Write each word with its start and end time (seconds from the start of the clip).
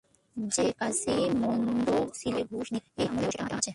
সে 0.37 0.65
কাজি 0.79 1.15
মন্দ 1.41 1.87
ছিল 2.13 2.35
সে 2.37 2.43
ঘুষ 2.51 2.67
নিত, 2.73 2.85
এ 2.97 3.03
আমলেও 3.07 3.31
সেটা 3.31 3.53
আছে। 3.55 3.69